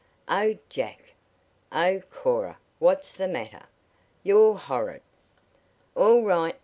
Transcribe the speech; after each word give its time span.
"Oh, 0.27 0.57
Jack!" 0.67 1.13
"Oh, 1.71 2.01
Cora! 2.09 2.57
What's 2.79 3.13
the 3.13 3.27
matter?" 3.27 3.65
"You're 4.23 4.55
horrid!" 4.55 5.03
"All 5.95 6.23
right. 6.23 6.55